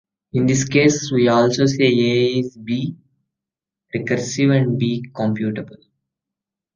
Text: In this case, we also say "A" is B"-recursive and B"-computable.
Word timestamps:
In 0.33 0.47
this 0.47 0.67
case, 0.67 1.11
we 1.13 1.27
also 1.27 1.67
say 1.67 1.83
"A" 1.85 2.39
is 2.39 2.57
B"-recursive 2.57 4.59
and 4.59 4.79
B"-computable. 4.79 5.77